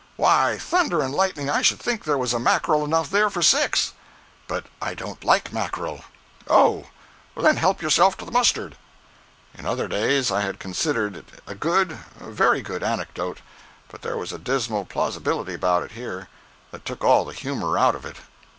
[0.15, 3.93] Why, thunder and lightning, I should think there was mackerel enough there for six."
[4.47, 6.05] "But I don't like mackerel."
[6.47, 8.77] "Oh—then help yourself to the mustard."
[9.55, 13.41] In other days I had considered it a good, a very good, anecdote,
[13.89, 16.29] but there was a dismal plausibility about it, here,
[16.71, 18.15] that took all the humor out of it.